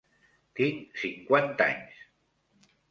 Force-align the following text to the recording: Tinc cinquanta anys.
Tinc 0.59 0.97
cinquanta 1.03 1.71
anys. 1.77 2.05